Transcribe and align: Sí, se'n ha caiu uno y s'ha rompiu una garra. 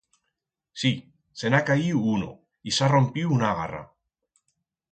Sí, 0.83 0.91
se'n 1.41 1.57
ha 1.57 1.59
caiu 1.67 2.01
uno 2.15 2.31
y 2.71 2.75
s'ha 2.79 2.89
rompiu 2.95 3.37
una 3.39 3.53
garra. 3.61 3.83